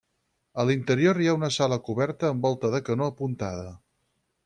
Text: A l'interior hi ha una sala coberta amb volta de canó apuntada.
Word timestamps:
A 0.61 0.63
l'interior 0.69 1.19
hi 1.25 1.29
ha 1.29 1.35
una 1.39 1.51
sala 1.57 1.79
coberta 1.91 2.33
amb 2.33 2.49
volta 2.51 2.75
de 2.77 2.83
canó 2.91 3.15
apuntada. 3.15 3.73